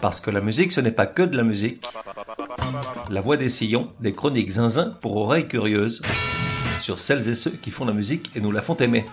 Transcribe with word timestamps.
Parce 0.00 0.20
que 0.20 0.30
la 0.30 0.40
musique, 0.40 0.72
ce 0.72 0.80
n'est 0.80 0.92
pas 0.92 1.06
que 1.06 1.22
de 1.22 1.36
la 1.36 1.42
musique. 1.42 1.84
La 3.10 3.20
voix 3.20 3.36
des 3.36 3.50
sillons, 3.50 3.92
des 4.00 4.12
chroniques 4.12 4.50
zinzin 4.50 4.96
pour 5.02 5.16
oreilles 5.16 5.46
curieuses, 5.46 6.00
sur 6.80 6.98
celles 6.98 7.28
et 7.28 7.34
ceux 7.34 7.50
qui 7.50 7.70
font 7.70 7.84
la 7.84 7.92
musique 7.92 8.30
et 8.34 8.40
nous 8.40 8.50
la 8.50 8.62
font 8.62 8.76
aimer. 8.76 9.04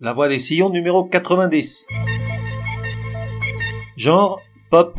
La 0.00 0.12
voix 0.12 0.28
des 0.28 0.38
sillons 0.38 0.70
numéro 0.70 1.04
90. 1.04 1.86
Genre, 3.96 4.40
pop. 4.70 4.96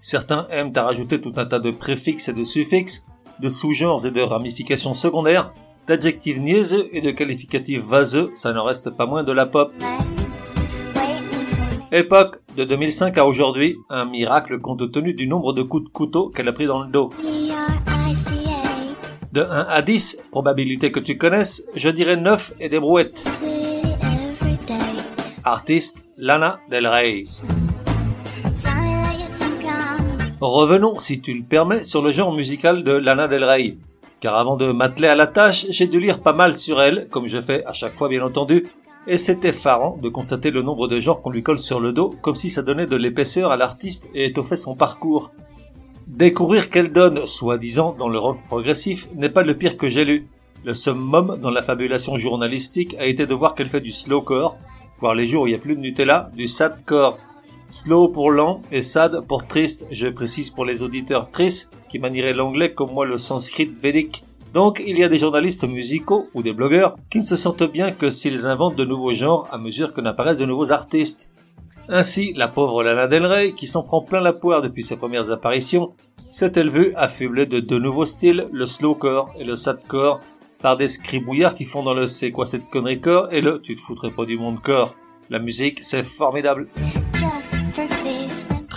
Certains 0.00 0.46
aiment 0.50 0.72
à 0.76 0.82
rajouter 0.82 1.20
tout 1.20 1.32
un 1.36 1.44
tas 1.44 1.58
de 1.58 1.70
préfixes 1.70 2.28
et 2.28 2.32
de 2.32 2.44
suffixes, 2.44 3.04
de 3.40 3.48
sous-genres 3.48 4.06
et 4.06 4.10
de 4.10 4.20
ramifications 4.20 4.94
secondaires, 4.94 5.52
d'adjectifs 5.88 6.38
niaiseux 6.38 6.88
et 6.92 7.00
de 7.00 7.10
qualificatifs 7.10 7.82
vaseux, 7.82 8.30
ça 8.34 8.52
n'en 8.52 8.64
reste 8.64 8.90
pas 8.90 9.06
moins 9.06 9.24
de 9.24 9.32
la 9.32 9.46
pop. 9.46 9.72
Époque, 11.90 12.40
de 12.54 12.64
2005 12.64 13.16
à 13.16 13.24
aujourd'hui, 13.24 13.76
un 13.88 14.04
miracle 14.04 14.60
compte 14.60 14.92
tenu 14.92 15.14
du 15.14 15.26
nombre 15.26 15.54
de 15.54 15.62
coups 15.62 15.84
de 15.84 15.88
couteau 15.88 16.28
qu'elle 16.28 16.48
a 16.48 16.52
pris 16.52 16.66
dans 16.66 16.82
le 16.82 16.88
dos. 16.88 17.10
De 19.32 19.40
1 19.40 19.46
à 19.46 19.82
10, 19.82 20.24
probabilité 20.30 20.92
que 20.92 21.00
tu 21.00 21.16
connaisses, 21.16 21.66
je 21.74 21.88
dirais 21.88 22.16
9 22.16 22.54
et 22.60 22.68
des 22.68 22.78
brouettes. 22.78 23.24
Artiste, 25.44 26.06
Lana 26.18 26.60
Del 26.70 26.86
Rey. 26.86 27.24
Revenons, 30.40 30.98
si 30.98 31.20
tu 31.22 31.32
le 31.32 31.42
permets, 31.42 31.84
sur 31.84 32.02
le 32.02 32.12
genre 32.12 32.34
musical 32.34 32.84
de 32.84 32.92
Lana 32.92 33.28
Del 33.28 33.44
Rey. 33.44 33.78
Car 34.20 34.36
avant 34.36 34.56
de 34.56 34.72
m'atteler 34.72 35.06
à 35.06 35.14
la 35.14 35.28
tâche, 35.28 35.66
j'ai 35.70 35.86
dû 35.86 36.00
lire 36.00 36.20
pas 36.20 36.32
mal 36.32 36.52
sur 36.52 36.82
elle, 36.82 37.08
comme 37.08 37.28
je 37.28 37.40
fais 37.40 37.64
à 37.64 37.72
chaque 37.72 37.94
fois 37.94 38.08
bien 38.08 38.24
entendu, 38.24 38.66
et 39.06 39.16
c'est 39.16 39.44
effarant 39.44 39.96
de 40.02 40.08
constater 40.08 40.50
le 40.50 40.62
nombre 40.62 40.88
de 40.88 40.98
genres 40.98 41.22
qu'on 41.22 41.30
lui 41.30 41.44
colle 41.44 41.60
sur 41.60 41.78
le 41.78 41.92
dos, 41.92 42.14
comme 42.20 42.34
si 42.34 42.50
ça 42.50 42.62
donnait 42.62 42.86
de 42.86 42.96
l'épaisseur 42.96 43.52
à 43.52 43.56
l'artiste 43.56 44.10
et 44.14 44.26
étoffait 44.26 44.56
son 44.56 44.74
parcours. 44.74 45.30
Découvrir 46.08 46.68
qu'elle 46.68 46.92
donne, 46.92 47.26
soi-disant, 47.26 47.94
dans 47.96 48.08
le 48.08 48.18
rock 48.18 48.38
progressif, 48.48 49.08
n'est 49.14 49.28
pas 49.28 49.44
le 49.44 49.56
pire 49.56 49.76
que 49.76 49.88
j'ai 49.88 50.04
lu. 50.04 50.28
Le 50.64 50.74
summum 50.74 51.38
dans 51.40 51.50
la 51.50 51.62
fabulation 51.62 52.16
journalistique 52.16 52.96
a 52.98 53.06
été 53.06 53.26
de 53.26 53.34
voir 53.34 53.54
qu'elle 53.54 53.68
fait 53.68 53.80
du 53.80 53.92
slowcore, 53.92 54.56
voire 54.98 55.14
les 55.14 55.26
jours 55.26 55.44
où 55.44 55.46
il 55.46 55.50
n'y 55.50 55.56
a 55.56 55.60
plus 55.60 55.76
de 55.76 55.80
Nutella, 55.80 56.30
du 56.34 56.48
sadcore. 56.48 57.18
Slow 57.68 58.08
pour 58.08 58.32
lent 58.32 58.62
et 58.72 58.82
sad 58.82 59.20
pour 59.28 59.46
triste, 59.46 59.86
je 59.92 60.08
précise 60.08 60.50
pour 60.50 60.64
les 60.64 60.82
auditeurs 60.82 61.30
tristes 61.30 61.70
qui 61.88 61.98
manieraient 61.98 62.34
l'anglais 62.34 62.72
comme 62.72 62.92
moi 62.92 63.06
le 63.06 63.18
sanskrit 63.18 63.66
védique. 63.66 64.24
Donc 64.54 64.82
il 64.86 64.98
y 64.98 65.04
a 65.04 65.08
des 65.08 65.18
journalistes 65.18 65.68
musicaux 65.68 66.28
ou 66.34 66.42
des 66.42 66.52
blogueurs 66.52 66.96
qui 67.10 67.18
ne 67.18 67.24
se 67.24 67.36
sentent 67.36 67.70
bien 67.70 67.92
que 67.92 68.10
s'ils 68.10 68.46
inventent 68.46 68.76
de 68.76 68.84
nouveaux 68.84 69.14
genres 69.14 69.48
à 69.50 69.58
mesure 69.58 69.92
que 69.92 70.00
n'apparaissent 70.00 70.38
de 70.38 70.46
nouveaux 70.46 70.72
artistes. 70.72 71.30
Ainsi, 71.88 72.34
la 72.34 72.48
pauvre 72.48 72.82
Lana 72.82 73.06
Del 73.06 73.24
Rey, 73.24 73.52
qui 73.52 73.66
s'en 73.66 73.82
prend 73.82 74.02
plein 74.02 74.20
la 74.20 74.34
poire 74.34 74.60
depuis 74.60 74.84
ses 74.84 74.96
premières 74.96 75.30
apparitions, 75.30 75.94
s'est-elle 76.30 76.68
vue 76.68 76.92
affublée 76.94 77.46
de 77.46 77.60
deux 77.60 77.78
nouveaux 77.78 78.04
styles, 78.04 78.46
le 78.52 78.66
slowcore 78.66 79.32
et 79.38 79.44
le 79.44 79.56
sadcore, 79.56 80.20
par 80.60 80.76
des 80.76 80.88
scribouillards 80.88 81.54
qui 81.54 81.64
font 81.64 81.82
dans 81.82 81.94
le 81.94 82.06
c'est 82.06 82.30
quoi 82.30 82.44
cette 82.44 82.68
connerie 82.68 83.00
corps 83.00 83.32
et 83.32 83.40
le 83.40 83.60
tu 83.62 83.74
te 83.74 83.80
foutrais 83.80 84.10
pas 84.10 84.26
du 84.26 84.36
monde 84.36 84.60
corps. 84.60 84.94
La 85.30 85.38
musique, 85.38 85.80
c'est 85.82 86.04
formidable. 86.04 86.68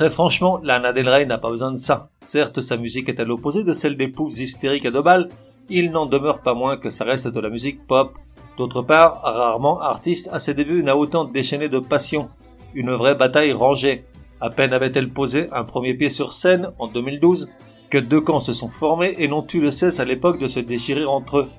Très 0.02 0.10
franchement, 0.10 0.60
Lana 0.64 0.94
Del 0.94 1.08
Rey 1.08 1.28
n'a 1.28 1.38
pas 1.38 1.52
besoin 1.52 1.72
de 1.72 1.78
ça. 1.78 2.10
Certes, 2.22 2.62
sa 2.62 2.76
musique 2.76 3.08
est 3.08 3.20
à 3.20 3.24
l'opposé 3.24 3.64
de 3.64 3.72
celle 3.72 3.98
des 3.98 4.08
poufs 4.08 4.36
hystériques 4.36 4.88
à 4.88 4.90
deux 4.90 5.04
balles, 5.04 5.28
il 5.70 5.92
n'en 5.92 6.08
demeure 6.08 6.42
pas 6.42 6.56
moins 6.56 6.76
que 6.76 6.90
ça 6.90 7.04
reste 7.04 7.28
de 7.28 7.40
la 7.40 7.52
musique 7.52 7.86
pop. 7.86 8.18
D'autre 8.58 8.82
part, 8.82 9.22
rarement 9.22 9.80
artiste 9.80 10.28
à 10.34 10.40
ses 10.40 10.56
débuts 10.56 10.82
n'a 10.82 10.98
autant 10.98 11.26
déchaîné 11.26 11.70
de 11.70 11.78
passion. 11.78 12.30
Une 12.74 12.90
vraie 12.90 13.14
bataille 13.14 13.54
rangée. 13.54 14.04
À 14.40 14.50
peine 14.50 14.74
avait-elle 14.74 15.12
posé 15.12 15.50
un 15.52 15.64
premier 15.64 15.94
pied 15.94 16.10
sur 16.10 16.34
scène 16.34 16.72
en 16.80 16.88
2012 16.88 17.52
que 17.92 18.00
deux 18.00 18.22
camps 18.22 18.40
se 18.40 18.54
sont 18.54 18.70
formés 18.70 19.14
et 19.20 19.28
n'ont 19.28 19.46
eu 19.54 19.62
le 19.62 19.70
cesse 19.70 20.00
à 20.00 20.06
l'époque 20.06 20.40
de 20.40 20.48
se 20.48 20.60
déchirer 20.60 21.06
entre 21.06 21.38
eux. 21.38 21.50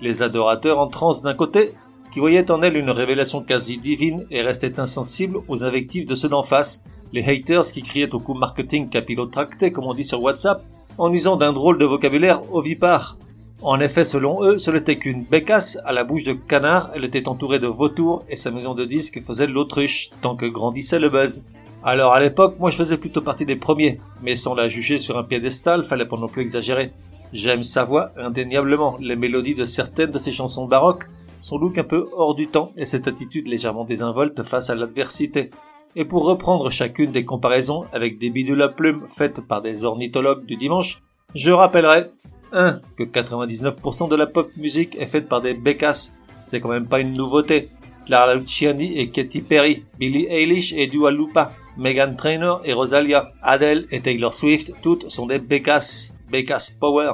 Les 0.00 0.22
adorateurs 0.22 0.78
en 0.78 0.88
transe 0.88 1.22
d'un 1.22 1.34
côté, 1.34 1.74
qui 2.10 2.20
voyaient 2.20 2.50
en 2.50 2.62
elle 2.62 2.78
une 2.78 2.88
révélation 2.88 3.42
quasi 3.42 3.76
divine 3.76 4.24
et 4.30 4.40
restaient 4.40 4.80
insensibles 4.80 5.40
aux 5.46 5.62
invectives 5.62 6.08
de 6.08 6.14
ceux 6.14 6.30
d'en 6.30 6.42
face, 6.42 6.82
les 7.12 7.24
haters 7.24 7.64
qui 7.64 7.82
criaient 7.82 8.14
au 8.14 8.18
coup 8.18 8.34
marketing 8.34 8.88
capillotracté 8.88 9.72
comme 9.72 9.84
on 9.84 9.94
dit 9.94 10.04
sur 10.04 10.22
WhatsApp, 10.22 10.64
en 10.98 11.12
usant 11.12 11.36
d'un 11.36 11.52
drôle 11.52 11.78
de 11.78 11.84
vocabulaire 11.84 12.42
ovipare, 12.52 13.16
en 13.64 13.78
effet, 13.78 14.02
selon 14.02 14.42
eux, 14.42 14.58
ce 14.58 14.72
n'était 14.72 14.96
qu'une 14.96 15.22
bécasse 15.22 15.78
à 15.84 15.92
la 15.92 16.02
bouche 16.02 16.24
de 16.24 16.32
canard, 16.32 16.90
elle 16.96 17.04
était 17.04 17.28
entourée 17.28 17.60
de 17.60 17.68
vautours 17.68 18.24
et 18.28 18.34
sa 18.34 18.50
maison 18.50 18.74
de 18.74 18.84
disques 18.84 19.22
faisait 19.22 19.46
l'autruche, 19.46 20.10
tant 20.20 20.34
que 20.34 20.46
grandissait 20.46 20.98
le 20.98 21.10
buzz. 21.10 21.44
Alors 21.84 22.12
à 22.12 22.18
l'époque, 22.18 22.58
moi 22.58 22.72
je 22.72 22.76
faisais 22.76 22.98
plutôt 22.98 23.20
partie 23.20 23.46
des 23.46 23.54
premiers, 23.54 24.00
mais 24.20 24.34
sans 24.34 24.56
la 24.56 24.68
juger 24.68 24.98
sur 24.98 25.16
un 25.16 25.22
piédestal, 25.22 25.84
fallait 25.84 26.06
pas 26.06 26.16
non 26.16 26.26
plus 26.26 26.42
exagérer. 26.42 26.92
J'aime 27.32 27.62
sa 27.62 27.84
voix, 27.84 28.10
indéniablement, 28.16 28.96
les 28.98 29.14
mélodies 29.14 29.54
de 29.54 29.64
certaines 29.64 30.10
de 30.10 30.18
ses 30.18 30.32
chansons 30.32 30.66
baroques, 30.66 31.06
son 31.40 31.56
look 31.56 31.78
un 31.78 31.84
peu 31.84 32.08
hors 32.16 32.34
du 32.34 32.48
temps 32.48 32.72
et 32.76 32.84
cette 32.84 33.06
attitude 33.06 33.46
légèrement 33.46 33.84
désinvolte 33.84 34.42
face 34.42 34.70
à 34.70 34.74
l'adversité. 34.74 35.50
Et 35.94 36.04
pour 36.04 36.24
reprendre 36.24 36.70
chacune 36.70 37.10
des 37.10 37.24
comparaisons 37.24 37.84
avec 37.92 38.18
des 38.18 38.30
bidules 38.30 38.62
à 38.62 38.68
plumes 38.68 39.04
faites 39.08 39.40
par 39.46 39.60
des 39.60 39.84
ornithologues 39.84 40.46
du 40.46 40.56
dimanche, 40.56 41.02
je 41.34 41.50
rappellerai 41.50 42.06
1. 42.52 42.80
Que 42.96 43.04
99% 43.04 44.08
de 44.08 44.16
la 44.16 44.26
pop 44.26 44.48
musique 44.56 44.96
est 44.96 45.06
faite 45.06 45.28
par 45.28 45.40
des 45.40 45.54
bécasses. 45.54 46.16
C'est 46.44 46.60
quand 46.60 46.70
même 46.70 46.86
pas 46.86 47.00
une 47.00 47.12
nouveauté. 47.12 47.68
Clara 48.06 48.34
Luciani 48.34 48.98
et 48.98 49.10
Katy 49.10 49.42
Perry, 49.42 49.84
Billie 49.98 50.26
Eilish 50.26 50.72
et 50.72 50.86
Dua 50.86 51.10
Lipa, 51.10 51.52
Megan 51.76 52.16
Trainor 52.16 52.62
et 52.64 52.72
Rosalia, 52.72 53.32
Adele 53.42 53.86
et 53.90 54.00
Taylor 54.00 54.34
Swift, 54.34 54.72
toutes 54.82 55.08
sont 55.08 55.26
des 55.26 55.38
bécasses. 55.38 56.14
Bécasse 56.30 56.70
Power. 56.70 57.12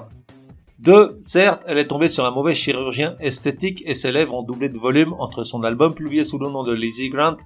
2. 0.78 1.18
Certes, 1.20 1.64
elle 1.66 1.78
est 1.78 1.88
tombée 1.88 2.06
sur 2.06 2.24
un 2.24 2.30
mauvais 2.30 2.54
chirurgien 2.54 3.16
esthétique 3.18 3.82
et 3.84 3.94
ses 3.94 4.12
lèvres 4.12 4.34
ont 4.34 4.44
doublé 4.44 4.68
de 4.68 4.78
volume 4.78 5.12
entre 5.18 5.42
son 5.42 5.64
album 5.64 5.92
publié 5.92 6.22
sous 6.22 6.38
le 6.38 6.48
nom 6.48 6.62
de 6.62 6.72
Lizzie 6.72 7.10
Grant 7.10 7.36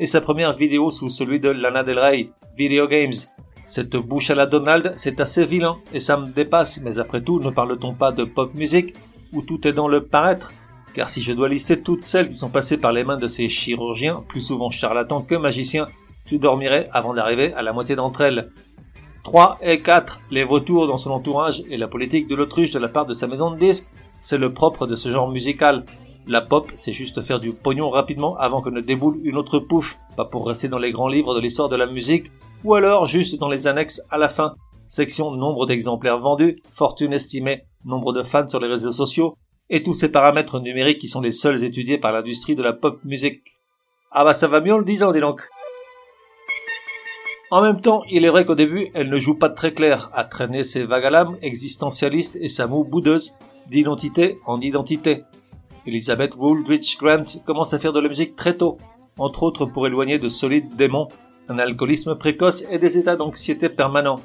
et 0.00 0.06
sa 0.06 0.22
première 0.22 0.54
vidéo 0.54 0.90
sous 0.90 1.10
celui 1.10 1.40
de 1.40 1.50
Lana 1.50 1.84
Del 1.84 1.98
Rey, 1.98 2.30
Video 2.56 2.88
Games, 2.88 3.12
cette 3.66 3.94
bouche 3.96 4.30
à 4.30 4.34
la 4.34 4.46
Donald, 4.46 4.94
c'est 4.96 5.20
assez 5.20 5.44
vilain, 5.44 5.76
et 5.92 6.00
ça 6.00 6.16
me 6.16 6.26
dépasse, 6.26 6.80
mais 6.82 6.98
après 6.98 7.20
tout, 7.20 7.38
ne 7.38 7.50
parle-t-on 7.50 7.92
pas 7.92 8.10
de 8.10 8.24
pop 8.24 8.54
musique, 8.54 8.94
où 9.34 9.42
tout 9.42 9.68
est 9.68 9.74
dans 9.74 9.88
le 9.88 10.06
paraître? 10.06 10.54
Car 10.94 11.10
si 11.10 11.20
je 11.20 11.34
dois 11.34 11.50
lister 11.50 11.82
toutes 11.82 12.00
celles 12.00 12.30
qui 12.30 12.34
sont 12.34 12.48
passées 12.48 12.78
par 12.78 12.92
les 12.92 13.04
mains 13.04 13.18
de 13.18 13.28
ces 13.28 13.50
chirurgiens, 13.50 14.24
plus 14.26 14.40
souvent 14.40 14.70
charlatans 14.70 15.20
que 15.20 15.34
magiciens, 15.34 15.86
tu 16.24 16.38
dormirais 16.38 16.88
avant 16.92 17.12
d'arriver 17.12 17.52
à 17.52 17.60
la 17.60 17.74
moitié 17.74 17.94
d'entre 17.94 18.22
elles. 18.22 18.50
3 19.24 19.58
et 19.60 19.80
4, 19.80 20.22
les 20.30 20.44
vautours 20.44 20.86
dans 20.86 20.96
son 20.96 21.10
entourage 21.10 21.62
et 21.68 21.76
la 21.76 21.88
politique 21.88 22.26
de 22.26 22.34
l'autruche 22.34 22.70
de 22.70 22.78
la 22.78 22.88
part 22.88 23.04
de 23.04 23.12
sa 23.12 23.26
maison 23.26 23.50
de 23.50 23.58
disques, 23.58 23.90
c'est 24.22 24.38
le 24.38 24.54
propre 24.54 24.86
de 24.86 24.96
ce 24.96 25.10
genre 25.10 25.30
musical. 25.30 25.84
La 26.26 26.40
pop, 26.40 26.70
c'est 26.74 26.92
juste 26.92 27.22
faire 27.22 27.40
du 27.40 27.52
pognon 27.52 27.90
rapidement 27.90 28.36
avant 28.36 28.60
que 28.60 28.70
ne 28.70 28.80
déboule 28.80 29.20
une 29.24 29.36
autre 29.36 29.58
pouffe, 29.58 29.98
pas 30.16 30.24
pour 30.24 30.46
rester 30.46 30.68
dans 30.68 30.78
les 30.78 30.92
grands 30.92 31.08
livres 31.08 31.34
de 31.34 31.40
l'histoire 31.40 31.68
de 31.68 31.76
la 31.76 31.86
musique, 31.86 32.26
ou 32.62 32.74
alors 32.74 33.06
juste 33.06 33.38
dans 33.38 33.48
les 33.48 33.66
annexes 33.66 34.02
à 34.10 34.18
la 34.18 34.28
fin. 34.28 34.54
Section 34.86 35.30
nombre 35.32 35.66
d'exemplaires 35.66 36.18
vendus, 36.18 36.62
fortune 36.68 37.12
estimée, 37.12 37.64
nombre 37.84 38.12
de 38.12 38.22
fans 38.22 38.48
sur 38.48 38.60
les 38.60 38.68
réseaux 38.68 38.92
sociaux, 38.92 39.34
et 39.70 39.82
tous 39.82 39.94
ces 39.94 40.10
paramètres 40.10 40.60
numériques 40.60 40.98
qui 40.98 41.08
sont 41.08 41.20
les 41.20 41.32
seuls 41.32 41.64
étudiés 41.64 41.98
par 41.98 42.12
l'industrie 42.12 42.54
de 42.54 42.62
la 42.62 42.72
pop 42.72 42.98
musique. 43.04 43.42
Ah 44.10 44.24
bah 44.24 44.34
ça 44.34 44.48
va 44.48 44.60
mieux 44.60 44.74
en 44.74 44.78
le 44.78 44.84
disant, 44.84 45.12
dis 45.12 45.20
donc. 45.20 45.48
En 47.52 47.62
même 47.62 47.80
temps, 47.80 48.02
il 48.10 48.24
est 48.24 48.30
vrai 48.30 48.44
qu'au 48.44 48.54
début, 48.54 48.90
elle 48.94 49.08
ne 49.08 49.18
joue 49.18 49.34
pas 49.34 49.48
très 49.48 49.72
clair, 49.72 50.10
à 50.12 50.24
traîner 50.24 50.62
ses 50.64 50.84
vagues 50.84 51.06
à 51.06 51.10
l'âme 51.10 51.36
existentialistes 51.42 52.36
et 52.40 52.48
sa 52.48 52.66
moue 52.66 52.84
boudeuse, 52.84 53.32
d'identité 53.68 54.38
en 54.46 54.60
identité. 54.60 55.24
Elizabeth 55.86 56.36
Woolridge 56.36 56.98
Grant 56.98 57.24
commence 57.44 57.72
à 57.74 57.78
faire 57.78 57.92
de 57.92 58.00
la 58.00 58.08
musique 58.08 58.36
très 58.36 58.56
tôt, 58.56 58.78
entre 59.18 59.42
autres 59.42 59.66
pour 59.66 59.86
éloigner 59.86 60.18
de 60.18 60.28
solides 60.28 60.76
démons 60.76 61.08
un 61.48 61.58
alcoolisme 61.58 62.14
précoce 62.14 62.64
et 62.70 62.78
des 62.78 62.96
états 62.96 63.16
d'anxiété 63.16 63.68
permanents. 63.68 64.20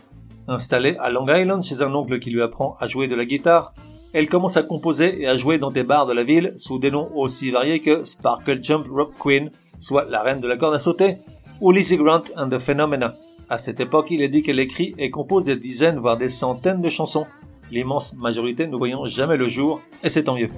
Installée 0.47 0.95
à 0.99 1.09
Long 1.09 1.27
Island 1.27 1.63
chez 1.63 1.81
un 1.81 1.93
oncle 1.95 2.19
qui 2.19 2.29
lui 2.29 2.41
apprend 2.41 2.75
à 2.79 2.87
jouer 2.87 3.07
de 3.07 3.15
la 3.15 3.25
guitare, 3.25 3.73
elle 4.13 4.29
commence 4.29 4.57
à 4.57 4.63
composer 4.63 5.21
et 5.21 5.27
à 5.27 5.37
jouer 5.37 5.57
dans 5.57 5.71
des 5.71 5.83
bars 5.83 6.05
de 6.05 6.13
la 6.13 6.23
ville 6.23 6.53
sous 6.57 6.77
des 6.77 6.91
noms 6.91 7.09
aussi 7.15 7.51
variés 7.51 7.79
que 7.79 8.05
Sparkle 8.05 8.63
Jump 8.63 8.85
Rock 8.89 9.13
Queen, 9.19 9.49
soit 9.79 10.05
la 10.05 10.21
reine 10.21 10.39
de 10.39 10.47
la 10.47 10.55
corde 10.55 10.75
à 10.75 10.79
sauter, 10.79 11.17
ou 11.61 11.71
Lizzie 11.71 11.97
Grant 11.97 12.23
and 12.37 12.49
the 12.49 12.59
Phenomena. 12.59 13.15
À 13.49 13.57
cette 13.57 13.79
époque, 13.79 14.11
il 14.11 14.21
est 14.21 14.29
dit 14.29 14.43
qu'elle 14.43 14.59
écrit 14.59 14.93
et 14.97 15.09
compose 15.09 15.45
des 15.45 15.55
dizaines 15.55 15.99
voire 15.99 16.17
des 16.17 16.29
centaines 16.29 16.81
de 16.81 16.89
chansons, 16.89 17.25
l'immense 17.71 18.15
majorité 18.15 18.67
ne 18.67 18.77
voyant 18.77 19.05
jamais 19.05 19.37
le 19.37 19.49
jour, 19.49 19.81
et 20.03 20.09
c'est 20.09 20.25
tant 20.25 20.35
mieux 20.35 20.49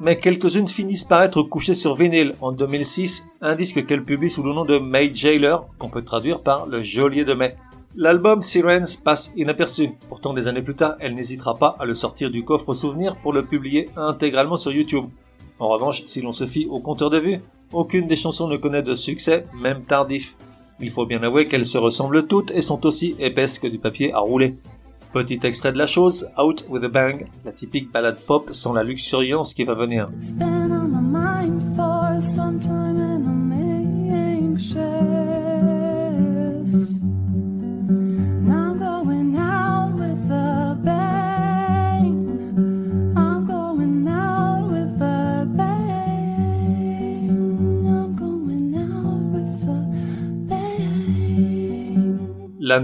mais 0.00 0.16
quelques-unes 0.16 0.68
finissent 0.68 1.04
par 1.04 1.22
être 1.22 1.42
couchées 1.42 1.74
sur 1.74 1.94
vinyle 1.94 2.34
en 2.40 2.52
2006, 2.52 3.28
un 3.40 3.54
disque 3.54 3.84
qu'elle 3.86 4.04
publie 4.04 4.30
sous 4.30 4.42
le 4.42 4.52
nom 4.52 4.64
de 4.64 4.78
May 4.78 5.14
Jailer, 5.14 5.58
qu'on 5.78 5.88
peut 5.88 6.04
traduire 6.04 6.42
par 6.42 6.66
le 6.66 6.82
geôlier 6.82 7.24
de 7.24 7.34
mai. 7.34 7.56
L'album 7.94 8.42
Sirens 8.42 8.96
passe 8.96 9.32
inaperçu. 9.36 9.90
Pourtant, 10.08 10.34
des 10.34 10.48
années 10.48 10.62
plus 10.62 10.74
tard, 10.74 10.96
elle 11.00 11.14
n'hésitera 11.14 11.54
pas 11.54 11.76
à 11.78 11.86
le 11.86 11.94
sortir 11.94 12.30
du 12.30 12.44
coffre 12.44 12.74
souvenir 12.74 13.16
pour 13.16 13.32
le 13.32 13.46
publier 13.46 13.88
intégralement 13.96 14.58
sur 14.58 14.70
YouTube. 14.70 15.06
En 15.58 15.68
revanche, 15.68 16.02
si 16.06 16.20
l'on 16.20 16.32
se 16.32 16.46
fie 16.46 16.66
au 16.70 16.80
compteur 16.80 17.08
de 17.08 17.18
vues, 17.18 17.40
aucune 17.72 18.06
des 18.06 18.16
chansons 18.16 18.48
ne 18.48 18.58
connaît 18.58 18.82
de 18.82 18.94
succès, 18.94 19.46
même 19.58 19.82
tardif. 19.82 20.36
Il 20.78 20.90
faut 20.90 21.06
bien 21.06 21.22
avouer 21.22 21.46
qu'elles 21.46 21.64
se 21.64 21.78
ressemblent 21.78 22.26
toutes 22.26 22.50
et 22.50 22.60
sont 22.60 22.84
aussi 22.84 23.16
épaisses 23.18 23.58
que 23.58 23.66
du 23.66 23.78
papier 23.78 24.12
à 24.12 24.18
rouler. 24.18 24.54
Petit 25.16 25.40
extrait 25.44 25.72
de 25.72 25.78
la 25.78 25.86
chose, 25.86 26.28
Out 26.36 26.66
with 26.68 26.84
a 26.84 26.88
Bang, 26.88 27.26
la 27.46 27.50
typique 27.50 27.90
balade 27.90 28.18
pop 28.26 28.50
sans 28.52 28.74
la 28.74 28.84
luxuriance 28.84 29.54
qui 29.54 29.64
va 29.64 29.72
venir. 29.72 30.10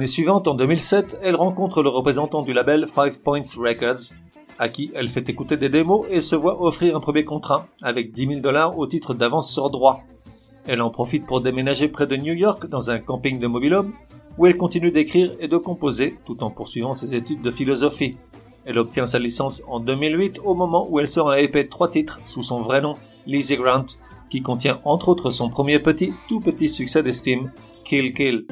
L'année 0.02 0.10
suivante, 0.10 0.49
en 0.49 0.54
2007, 0.54 1.20
elle 1.22 1.37
rencontre 1.37 1.81
le 1.81 1.88
représentant 1.88 2.43
du 2.43 2.52
label 2.52 2.88
Five 2.88 3.20
Points 3.20 3.40
Records, 3.56 4.16
à 4.58 4.69
qui 4.69 4.90
elle 4.96 5.08
fait 5.08 5.28
écouter 5.28 5.56
des 5.56 5.69
démos 5.69 6.06
et 6.10 6.20
se 6.20 6.34
voit 6.34 6.60
offrir 6.60 6.96
un 6.96 6.99
premier 6.99 7.25
contrat, 7.25 7.69
avec 7.82 8.10
10 8.10 8.26
000 8.26 8.40
dollars 8.40 8.76
au 8.76 8.88
titre 8.88 9.14
d'avance 9.14 9.52
sur 9.52 9.70
droit. 9.70 10.02
Elle 10.66 10.82
en 10.82 10.90
profite 10.90 11.25
pour 11.25 11.40
déménager 11.40 11.87
près 11.87 12.08
de 12.08 12.16
New 12.16 12.34
York 12.34 12.66
dans 12.66 12.90
un 12.90 12.99
camping 12.99 13.38
de 13.38 13.46
mobilhome, 13.46 13.93
où 14.38 14.46
elle 14.46 14.56
continue 14.56 14.90
d'écrire 14.90 15.37
et 15.38 15.46
de 15.46 15.56
composer, 15.56 16.16
tout 16.26 16.43
en 16.43 16.50
poursuivant 16.50 16.94
ses 16.94 17.14
études 17.14 17.40
de 17.40 17.52
philosophie. 17.52 18.16
Elle 18.64 18.78
obtient 18.78 19.06
sa 19.06 19.20
licence 19.20 19.62
en 19.69 19.78
2008 19.78 20.40
au 20.43 20.56
moment 20.56 20.84
où 20.90 20.98
elle 20.98 21.06
sort 21.06 21.31
un 21.31 21.37
EP 21.37 21.62
de 21.62 21.69
trois 21.69 21.88
titres 21.88 22.19
sous 22.25 22.43
son 22.43 22.58
vrai 22.58 22.81
nom, 22.81 22.94
Lizzie 23.28 23.56
Grant, 23.56 23.87
qui 24.31 24.43
contient 24.43 24.81
entre 24.82 25.10
autres 25.10 25.31
son 25.31 25.48
premier 25.48 25.78
petit, 25.78 26.12
tout 26.28 26.40
petit 26.40 26.69
succès 26.69 27.05
d'estime, 27.05 27.52
Kill 27.84 28.12
Kill. 28.14 28.46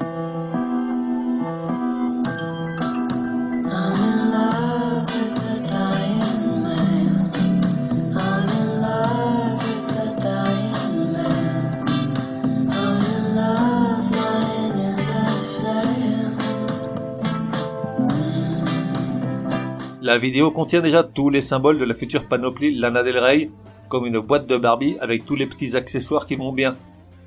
La 20.10 20.18
vidéo 20.18 20.50
contient 20.50 20.80
déjà 20.80 21.04
tous 21.04 21.30
les 21.30 21.40
symboles 21.40 21.78
de 21.78 21.84
la 21.84 21.94
future 21.94 22.26
panoplie 22.26 22.74
Lana 22.74 23.04
Del 23.04 23.16
Rey, 23.16 23.48
comme 23.88 24.06
une 24.06 24.18
boîte 24.18 24.48
de 24.48 24.56
Barbie 24.56 24.96
avec 25.00 25.24
tous 25.24 25.36
les 25.36 25.46
petits 25.46 25.76
accessoires 25.76 26.26
qui 26.26 26.34
vont 26.34 26.52
bien. 26.52 26.76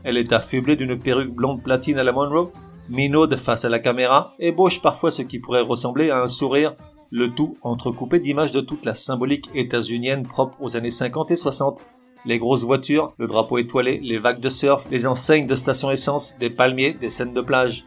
Elle 0.04 0.18
est 0.18 0.34
affublée 0.34 0.76
d'une 0.76 1.00
perruque 1.00 1.34
blonde 1.34 1.64
platine 1.64 1.98
à 1.98 2.04
la 2.04 2.12
Monroe, 2.12 2.52
minaude 2.90 3.38
face 3.38 3.64
à 3.64 3.70
la 3.70 3.80
caméra, 3.80 4.34
ébauche 4.38 4.82
parfois 4.82 5.12
ce 5.12 5.22
qui 5.22 5.40
pourrait 5.40 5.62
ressembler 5.62 6.10
à 6.10 6.22
un 6.22 6.28
sourire, 6.28 6.74
le 7.10 7.30
tout 7.30 7.54
entrecoupé 7.62 8.20
d'images 8.20 8.52
de 8.52 8.60
toute 8.60 8.84
la 8.84 8.96
symbolique 8.96 9.50
états-unienne 9.56 10.28
propre 10.28 10.58
aux 10.60 10.76
années 10.76 10.92
50 10.92 11.32
et 11.32 11.38
60. 11.38 11.82
Les 12.26 12.38
grosses 12.38 12.66
voitures, 12.66 13.14
le 13.18 13.28
drapeau 13.28 13.60
étoilé, 13.60 14.02
les 14.04 14.18
vagues 14.18 14.42
de 14.42 14.50
surf, 14.50 14.90
les 14.92 15.08
enseignes 15.08 15.48
de 15.48 15.56
stations 15.56 15.90
essence, 15.90 16.38
des 16.38 16.50
palmiers, 16.50 16.92
des 16.92 17.10
scènes 17.10 17.34
de 17.34 17.40
plage. 17.40 17.86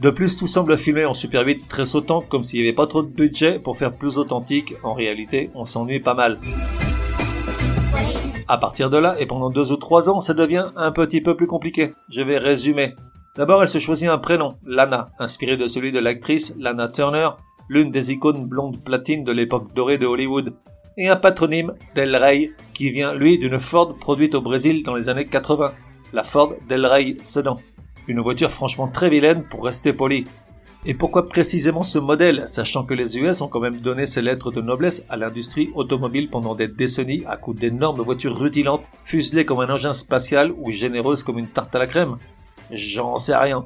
De 0.00 0.08
plus, 0.08 0.34
tout 0.38 0.46
semble 0.46 0.78
filmé 0.78 1.04
en 1.04 1.12
super 1.12 1.44
vite, 1.44 1.68
très 1.68 1.84
sautant, 1.84 2.22
comme 2.22 2.42
s'il 2.42 2.62
n'y 2.62 2.68
avait 2.68 2.74
pas 2.74 2.86
trop 2.86 3.02
de 3.02 3.08
budget 3.08 3.58
pour 3.58 3.76
faire 3.76 3.92
plus 3.92 4.16
authentique. 4.16 4.74
En 4.82 4.94
réalité, 4.94 5.50
on 5.54 5.66
s'ennuie 5.66 6.00
pas 6.00 6.14
mal. 6.14 6.38
À 8.48 8.56
partir 8.56 8.88
de 8.88 8.96
là, 8.96 9.14
et 9.20 9.26
pendant 9.26 9.50
deux 9.50 9.70
ou 9.72 9.76
trois 9.76 10.08
ans, 10.08 10.20
ça 10.20 10.32
devient 10.32 10.64
un 10.76 10.90
petit 10.90 11.20
peu 11.20 11.36
plus 11.36 11.46
compliqué. 11.46 11.92
Je 12.08 12.22
vais 12.22 12.38
résumer. 12.38 12.94
D'abord, 13.36 13.62
elle 13.62 13.68
se 13.68 13.78
choisit 13.78 14.08
un 14.08 14.16
prénom, 14.16 14.54
Lana, 14.64 15.10
inspiré 15.18 15.58
de 15.58 15.68
celui 15.68 15.92
de 15.92 15.98
l'actrice 15.98 16.56
Lana 16.58 16.88
Turner, 16.88 17.28
l'une 17.68 17.90
des 17.90 18.10
icônes 18.10 18.46
blondes 18.46 18.82
platines 18.82 19.22
de 19.22 19.32
l'époque 19.32 19.74
dorée 19.74 19.98
de 19.98 20.06
Hollywood, 20.06 20.54
et 20.96 21.08
un 21.08 21.16
patronyme, 21.16 21.74
Del 21.94 22.16
Rey, 22.16 22.52
qui 22.72 22.88
vient, 22.88 23.12
lui, 23.12 23.36
d'une 23.36 23.60
Ford 23.60 23.94
produite 23.98 24.34
au 24.34 24.40
Brésil 24.40 24.82
dans 24.82 24.94
les 24.94 25.10
années 25.10 25.26
80, 25.26 25.72
la 26.14 26.24
Ford 26.24 26.54
Del 26.70 26.86
Rey 26.86 27.18
Sedan. 27.20 27.58
Une 28.10 28.22
voiture 28.22 28.50
franchement 28.50 28.88
très 28.88 29.08
vilaine 29.08 29.44
pour 29.44 29.64
rester 29.64 29.92
poli. 29.92 30.26
Et 30.84 30.94
pourquoi 30.94 31.26
précisément 31.26 31.84
ce 31.84 32.00
modèle, 32.00 32.42
sachant 32.48 32.82
que 32.82 32.92
les 32.92 33.16
US 33.16 33.40
ont 33.40 33.46
quand 33.46 33.60
même 33.60 33.76
donné 33.76 34.04
ces 34.04 34.20
lettres 34.20 34.50
de 34.50 34.60
noblesse 34.60 35.04
à 35.08 35.16
l'industrie 35.16 35.70
automobile 35.76 36.28
pendant 36.28 36.56
des 36.56 36.66
décennies 36.66 37.22
à 37.28 37.36
coups 37.36 37.60
d'énormes 37.60 38.00
voitures 38.00 38.36
rutilantes, 38.36 38.90
fuselées 39.04 39.44
comme 39.44 39.60
un 39.60 39.70
engin 39.70 39.92
spatial 39.92 40.52
ou 40.56 40.72
généreuses 40.72 41.22
comme 41.22 41.38
une 41.38 41.46
tarte 41.46 41.72
à 41.76 41.78
la 41.78 41.86
crème? 41.86 42.16
J'en 42.72 43.16
sais 43.16 43.36
rien. 43.36 43.64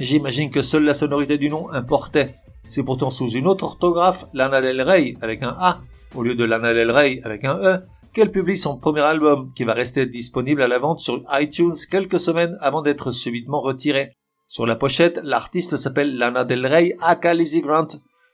J'imagine 0.00 0.50
que 0.50 0.62
seule 0.62 0.82
la 0.82 0.94
sonorité 0.94 1.38
du 1.38 1.48
nom 1.48 1.70
importait. 1.70 2.34
C'est 2.66 2.82
pourtant 2.82 3.10
sous 3.10 3.30
une 3.30 3.46
autre 3.46 3.62
orthographe, 3.62 4.26
Lana 4.34 4.60
Del 4.60 4.82
Rey 4.82 5.14
avec 5.22 5.44
un 5.44 5.54
A, 5.60 5.82
au 6.16 6.24
lieu 6.24 6.34
de 6.34 6.42
Lana 6.42 6.74
Del 6.74 6.90
Rey 6.90 7.20
avec 7.22 7.44
un 7.44 7.58
E, 7.62 7.82
qu'elle 8.14 8.30
publie 8.30 8.56
son 8.56 8.78
premier 8.78 9.00
album, 9.00 9.52
qui 9.54 9.64
va 9.64 9.74
rester 9.74 10.06
disponible 10.06 10.62
à 10.62 10.68
la 10.68 10.78
vente 10.78 11.00
sur 11.00 11.22
iTunes 11.32 11.74
quelques 11.90 12.20
semaines 12.20 12.56
avant 12.60 12.80
d'être 12.80 13.12
subitement 13.12 13.60
retiré. 13.60 14.12
Sur 14.46 14.66
la 14.66 14.76
pochette, 14.76 15.20
l'artiste 15.24 15.76
s'appelle 15.76 16.16
Lana 16.16 16.44
Del 16.44 16.64
Rey 16.66 16.96
aka 17.02 17.34
Lizzie 17.34 17.60
Grant. 17.60 17.88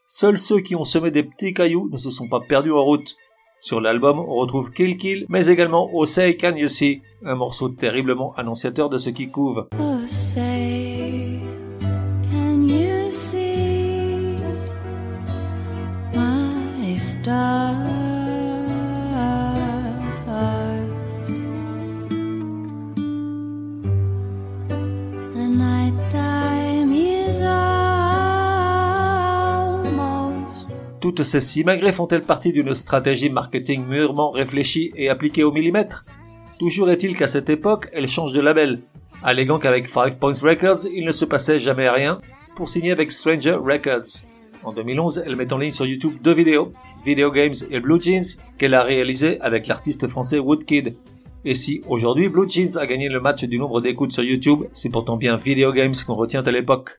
Seuls 0.06 0.38
ceux 0.38 0.60
qui 0.60 0.76
ont 0.76 0.84
semé 0.84 1.10
des 1.10 1.22
petits 1.22 1.54
cailloux 1.54 1.88
ne 1.90 1.96
se 1.96 2.10
sont 2.10 2.28
pas 2.28 2.40
perdus 2.40 2.72
en 2.72 2.84
route. 2.84 3.16
Sur 3.58 3.80
l'album, 3.80 4.18
on 4.18 4.36
retrouve 4.36 4.70
Kill 4.72 4.96
Kill, 4.96 5.26
mais 5.28 5.46
également 5.46 5.88
Oh 5.92 6.04
Say 6.04 6.36
Can 6.36 6.56
You 6.56 6.68
See, 6.68 7.00
un 7.24 7.34
morceau 7.34 7.68
terriblement 7.70 8.34
annonciateur 8.36 8.88
de 8.88 8.98
ce 8.98 9.10
qui 9.10 9.30
couve. 9.30 9.66
Toutes 31.10 31.24
ces 31.24 31.40
simagrées 31.40 31.92
font-elles 31.92 32.22
partie 32.22 32.52
d'une 32.52 32.72
stratégie 32.76 33.30
marketing 33.30 33.84
mûrement 33.84 34.30
réfléchie 34.30 34.92
et 34.94 35.08
appliquée 35.08 35.42
au 35.42 35.50
millimètre? 35.50 36.04
Toujours 36.60 36.88
est-il 36.88 37.16
qu'à 37.16 37.26
cette 37.26 37.50
époque, 37.50 37.88
elle 37.92 38.06
change 38.06 38.32
de 38.32 38.40
label, 38.40 38.78
alléguant 39.24 39.58
qu'avec 39.58 39.88
Five 39.88 40.18
Points 40.18 40.40
Records, 40.40 40.86
il 40.94 41.04
ne 41.04 41.10
se 41.10 41.24
passait 41.24 41.58
jamais 41.58 41.88
rien, 41.88 42.20
pour 42.54 42.68
signer 42.68 42.92
avec 42.92 43.10
Stranger 43.10 43.56
Records. 43.60 44.28
En 44.62 44.72
2011, 44.72 45.24
elle 45.26 45.34
met 45.34 45.52
en 45.52 45.58
ligne 45.58 45.72
sur 45.72 45.84
YouTube 45.84 46.14
deux 46.22 46.32
vidéos, 46.32 46.72
Video 47.04 47.32
Games 47.32 47.54
et 47.72 47.80
Blue 47.80 48.00
Jeans, 48.00 48.38
qu'elle 48.56 48.74
a 48.74 48.84
réalisées 48.84 49.40
avec 49.40 49.66
l'artiste 49.66 50.06
français 50.06 50.38
Woodkid. 50.38 50.94
Et 51.44 51.56
si 51.56 51.82
aujourd'hui 51.88 52.28
Blue 52.28 52.48
Jeans 52.48 52.78
a 52.78 52.86
gagné 52.86 53.08
le 53.08 53.20
match 53.20 53.42
du 53.42 53.58
nombre 53.58 53.80
d'écoutes 53.80 54.12
sur 54.12 54.22
YouTube, 54.22 54.60
c'est 54.70 54.90
pourtant 54.90 55.16
bien 55.16 55.34
Video 55.34 55.72
Games 55.72 55.94
qu'on 56.06 56.14
retient 56.14 56.44
à 56.44 56.52
l'époque. 56.52 56.98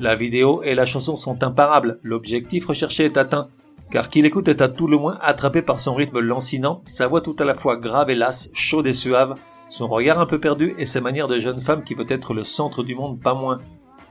La 0.00 0.14
vidéo 0.14 0.62
et 0.62 0.74
la 0.74 0.86
chanson 0.86 1.16
sont 1.16 1.42
imparables. 1.42 1.98
L'objectif 2.02 2.66
recherché 2.66 3.04
est 3.04 3.16
atteint 3.16 3.48
car 3.90 4.10
qui 4.10 4.22
l'écoute 4.22 4.48
est 4.48 4.60
à 4.60 4.68
tout 4.68 4.86
le 4.86 4.98
moins 4.98 5.18
attrapé 5.22 5.62
par 5.62 5.80
son 5.80 5.94
rythme 5.94 6.20
lancinant, 6.20 6.82
sa 6.86 7.08
voix 7.08 7.20
tout 7.20 7.36
à 7.38 7.44
la 7.44 7.54
fois 7.54 7.76
grave 7.76 8.10
et 8.10 8.14
lasse, 8.14 8.50
chaude 8.52 8.86
et 8.86 8.94
suave, 8.94 9.36
son 9.70 9.86
regard 9.86 10.18
un 10.18 10.26
peu 10.26 10.38
perdu 10.38 10.74
et 10.78 10.86
ses 10.86 11.00
manières 11.00 11.28
de 11.28 11.40
jeune 11.40 11.58
femme 11.58 11.84
qui 11.84 11.94
veut 11.94 12.06
être 12.08 12.34
le 12.34 12.44
centre 12.44 12.82
du 12.82 12.94
monde 12.94 13.20
pas 13.20 13.34
moins. 13.34 13.58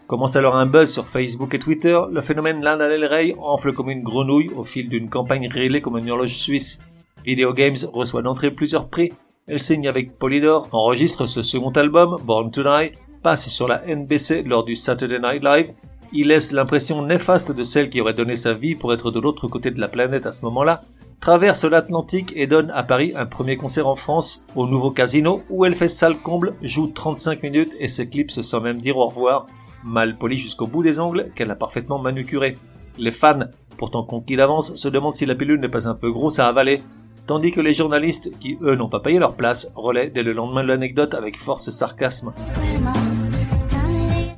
Commence 0.08 0.36
alors 0.36 0.56
un 0.56 0.66
buzz 0.66 0.90
sur 0.90 1.08
Facebook 1.08 1.54
et 1.54 1.60
Twitter, 1.60 2.00
le 2.10 2.22
phénomène 2.22 2.62
Lana 2.62 2.88
Del 2.88 3.06
Rey 3.06 3.36
enfle 3.40 3.74
comme 3.74 3.90
une 3.90 4.04
grenouille 4.04 4.52
au 4.56 4.64
fil 4.64 4.90
d'une 4.90 5.10
campagne 5.10 5.48
rélée 5.48 5.82
comme 5.82 5.98
une 5.98 6.10
horloge 6.10 6.36
suisse. 6.36 6.80
Video 7.28 7.52
Games 7.52 7.76
reçoit 7.92 8.22
d'entrée 8.22 8.52
plusieurs 8.52 8.88
prix, 8.88 9.12
elle 9.48 9.60
signe 9.60 9.90
avec 9.90 10.18
Polydor, 10.18 10.70
enregistre 10.72 11.28
ce 11.28 11.44
second 11.44 11.72
album, 11.72 12.16
Born 12.24 12.52
to 12.52 12.64
Die, 12.64 12.94
passe 13.22 13.50
sur 13.50 13.68
la 13.68 13.82
NBC 13.86 14.44
lors 14.44 14.64
du 14.64 14.78
Saturday 14.78 15.20
Night 15.20 15.44
Live, 15.44 15.74
il 16.14 16.28
laisse 16.28 16.54
l'impression 16.54 17.02
néfaste 17.02 17.52
de 17.52 17.66
celle 17.66 17.90
qui 17.90 18.00
aurait 18.00 18.14
donné 18.14 18.38
sa 18.38 18.54
vie 18.54 18.76
pour 18.76 18.94
être 18.94 19.12
de 19.12 19.20
l'autre 19.20 19.50
côté 19.50 19.72
de 19.72 19.82
la 19.82 19.90
planète 19.90 20.26
à 20.26 20.32
ce 20.32 20.46
moment-là, 20.46 20.84
traverse 21.20 21.66
l'Atlantique 21.66 22.32
et 22.34 22.48
donne 22.48 22.72
à 22.72 22.84
Paris 22.84 23.12
un 23.14 23.26
premier 23.26 23.58
concert 23.58 23.90
en 23.90 23.96
France 23.96 24.46
au 24.56 24.66
nouveau 24.66 24.92
casino 24.92 25.44
où 25.50 25.66
elle 25.66 25.76
fait 25.76 25.90
salle 25.90 26.20
comble, 26.20 26.56
joue 26.62 26.88
35 26.88 27.44
minutes 27.44 27.76
et 27.78 27.90
s'éclipse 27.90 28.40
sans 28.40 28.62
même 28.62 28.80
dire 28.80 28.96
au 28.96 29.08
revoir. 29.08 29.48
mal 29.84 30.18
poli 30.18 30.38
jusqu'au 30.38 30.66
bout 30.66 30.82
des 30.82 30.98
ongles 30.98 31.30
qu'elle 31.36 31.52
a 31.52 31.56
parfaitement 31.56 32.00
manucuré. 32.00 32.56
Les 32.98 33.12
fans, 33.12 33.48
pourtant 33.76 34.04
conquis 34.04 34.38
d'avance, 34.38 34.78
se 34.78 34.88
demandent 34.88 35.14
si 35.14 35.26
la 35.26 35.36
pilule 35.36 35.60
n'est 35.60 35.68
pas 35.68 35.90
un 35.90 35.94
peu 35.94 36.10
grosse 36.10 36.40
à 36.40 36.48
avaler, 36.48 36.82
tandis 37.28 37.52
que 37.52 37.62
les 37.62 37.74
journalistes, 37.74 38.32
qui 38.40 38.58
eux 38.62 38.76
n'ont 38.76 38.90
pas 38.90 39.02
payé 39.02 39.20
leur 39.20 39.36
place, 39.36 39.72
relaient 39.76 40.10
dès 40.10 40.24
le 40.24 40.34
lendemain 40.34 40.64
l'anecdote 40.64 41.14
avec 41.14 41.38
force 41.38 41.70
sarcasme. 41.70 42.34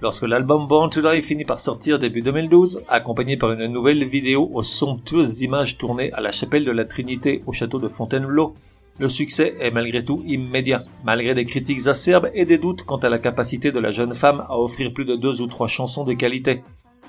Lorsque 0.02 0.24
l'album 0.24 0.66
Born 0.68 0.90
to 0.90 1.02
Die 1.02 1.22
finit 1.22 1.46
par 1.46 1.60
sortir 1.60 2.00
début 2.00 2.22
2012, 2.22 2.84
accompagné 2.88 3.38
par 3.38 3.52
une 3.52 3.68
nouvelle 3.68 4.04
vidéo 4.06 4.50
aux 4.54 4.64
somptueuses 4.64 5.42
images 5.42 5.78
tournées 5.78 6.12
à 6.14 6.22
la 6.22 6.32
chapelle 6.32 6.66
de 6.66 6.72
la 6.72 6.86
Trinité 6.86 7.44
au 7.46 7.52
château 7.52 7.80
de 7.80 7.88
Fontainebleau, 7.88 8.54
le 8.98 9.08
succès 9.08 9.56
est 9.60 9.72
malgré 9.72 10.04
tout 10.04 10.24
immédiat, 10.26 10.82
malgré 11.04 11.34
des 11.34 11.46
critiques 11.46 11.88
acerbes 11.88 12.30
et 12.34 12.46
des 12.46 12.58
doutes 12.58 12.84
quant 12.84 12.98
à 12.98 13.10
la 13.10 13.20
capacité 13.20 13.72
de 13.72 13.80
la 13.80 13.92
jeune 13.92 14.16
femme 14.16 14.44
à 14.50 14.58
offrir 14.58 14.94
plus 14.94 15.06
de 15.06 15.16
deux 15.16 15.42
ou 15.42 15.48
trois 15.48 15.68
chansons 15.68 16.04
de 16.04 16.14
qualité. 16.14 16.64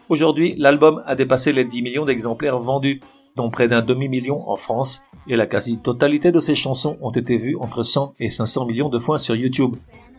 Aujourd'hui, 0.09 0.55
l'album 0.59 1.03
a 1.07 1.15
dépassé 1.15 1.53
les 1.53 1.65
10 1.65 1.83
millions 1.83 2.05
d'exemplaires 2.05 2.59
vendus, 2.59 3.01
dont 3.37 3.51
près 3.51 3.69
d'un 3.69 3.83
demi-million 3.83 4.49
en 4.49 4.57
France, 4.57 5.10
et 5.27 5.37
la 5.37 5.47
quasi-totalité 5.47 6.33
de 6.33 6.41
ses 6.41 6.55
chansons 6.55 6.97
ont 7.01 7.11
été 7.11 7.37
vues 7.37 7.57
entre 7.61 7.83
100 7.83 8.15
et 8.21 8.31
500 8.31 8.67
millions 8.67 8.89
de 8.89 8.99
fois 8.99 9.19
sur 9.19 9.35
YouTube. 9.37 9.77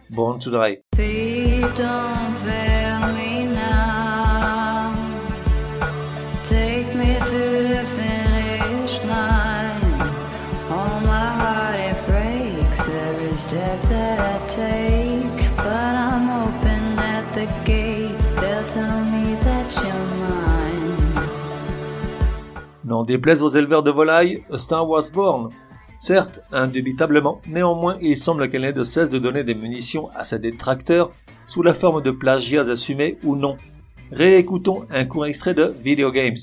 Born 0.09 0.39
to 0.39 0.51
Die. 0.51 0.79
N'en 23.01 23.05
déplaise 23.05 23.41
aux 23.41 23.49
éleveurs 23.49 23.81
de 23.81 23.89
volailles, 23.89 24.43
Star 24.57 24.87
Was 24.87 25.09
Born. 25.11 25.49
Certes, 25.97 26.43
indubitablement, 26.51 27.41
néanmoins, 27.47 27.97
il 27.99 28.15
semble 28.15 28.47
qu'elle 28.47 28.61
n'ait 28.61 28.73
de 28.73 28.83
cesse 28.83 29.09
de 29.09 29.17
donner 29.17 29.43
des 29.43 29.55
munitions 29.55 30.11
à 30.13 30.23
ses 30.23 30.37
détracteurs 30.37 31.09
sous 31.43 31.63
la 31.63 31.73
forme 31.73 32.03
de 32.03 32.11
plagiats 32.11 32.69
assumés 32.69 33.17
ou 33.23 33.35
non. 33.35 33.57
Réécoutons 34.11 34.83
un 34.91 35.05
court 35.05 35.25
extrait 35.25 35.55
de 35.55 35.73
Video 35.81 36.11
Games. 36.11 36.37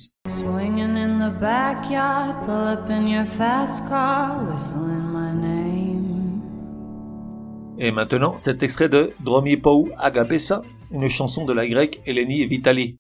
Et 7.79 7.93
maintenant, 7.93 8.37
cet 8.37 8.65
extrait 8.65 8.88
de 8.88 9.12
Dromi 9.21 9.57
Pou 9.57 9.91
Agapesa, 9.97 10.62
une 10.91 11.09
chanson 11.09 11.45
de 11.45 11.53
la 11.53 11.67
grecque 11.69 12.00
Eleni 12.07 12.45
Vitali. 12.47 12.97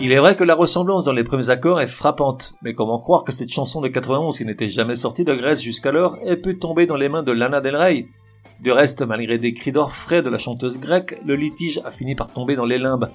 Il 0.00 0.12
est 0.12 0.18
vrai 0.18 0.34
que 0.34 0.44
la 0.44 0.54
ressemblance 0.54 1.04
dans 1.04 1.12
les 1.12 1.24
premiers 1.24 1.50
accords 1.50 1.82
est 1.82 1.86
frappante, 1.86 2.54
mais 2.62 2.72
comment 2.72 2.98
croire 2.98 3.24
que 3.24 3.32
cette 3.32 3.52
chanson 3.52 3.82
de 3.82 3.88
91 3.88 4.38
qui 4.38 4.46
n'était 4.46 4.70
jamais 4.70 4.96
sortie 4.96 5.24
de 5.24 5.34
Grèce 5.34 5.62
jusqu'alors 5.62 6.16
ait 6.24 6.38
pu 6.38 6.58
tomber 6.58 6.86
dans 6.86 6.96
les 6.96 7.10
mains 7.10 7.22
de 7.22 7.32
Lana 7.32 7.60
Del 7.60 7.76
Rey? 7.76 8.08
Du 8.60 8.72
reste, 8.72 9.02
malgré 9.02 9.38
des 9.38 9.52
cris 9.52 9.72
d'orfraie 9.72 10.22
de 10.22 10.30
la 10.30 10.38
chanteuse 10.38 10.80
grecque, 10.80 11.20
le 11.26 11.34
litige 11.34 11.82
a 11.84 11.90
fini 11.90 12.14
par 12.14 12.28
tomber 12.28 12.56
dans 12.56 12.64
les 12.64 12.78
limbes. 12.78 13.10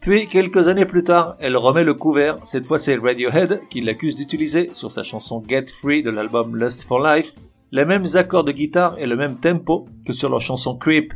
Puis, 0.00 0.26
quelques 0.28 0.68
années 0.68 0.86
plus 0.86 1.04
tard, 1.04 1.36
elle 1.40 1.58
remet 1.58 1.84
le 1.84 1.92
couvert, 1.92 2.38
cette 2.44 2.64
fois 2.64 2.78
c'est 2.78 2.96
Radiohead 2.96 3.60
qui 3.68 3.82
l'accuse 3.82 4.16
d'utiliser, 4.16 4.70
sur 4.72 4.90
sa 4.90 5.02
chanson 5.02 5.44
Get 5.46 5.66
Free 5.66 6.02
de 6.02 6.08
l'album 6.08 6.56
Lust 6.56 6.84
for 6.84 7.04
Life, 7.04 7.34
les 7.70 7.84
mêmes 7.84 8.06
accords 8.14 8.44
de 8.44 8.52
guitare 8.52 8.98
et 8.98 9.06
le 9.06 9.16
même 9.16 9.36
tempo 9.36 9.86
que 10.06 10.14
sur 10.14 10.30
leur 10.30 10.40
chanson 10.40 10.74
Creep. 10.74 11.12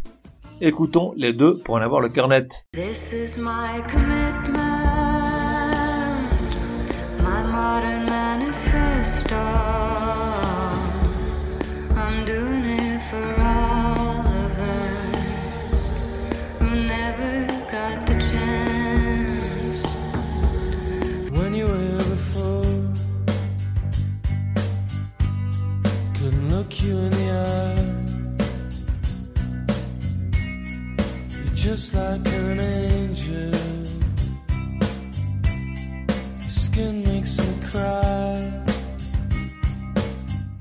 Écoutons 0.60 1.14
les 1.16 1.32
deux 1.32 1.58
pour 1.58 1.76
en 1.76 1.80
avoir 1.80 2.02
le 2.02 2.10
cœur 2.10 2.28
net. 2.28 2.66